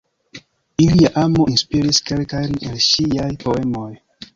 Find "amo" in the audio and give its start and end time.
1.25-1.47